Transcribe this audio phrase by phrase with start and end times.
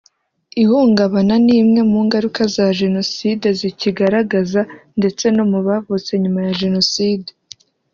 [0.63, 4.61] Ihungabana ni imwe mu ngaruka za Jenoside zikigaragaza
[4.99, 7.29] ndetse no mu bavutse nyuma ya jenoside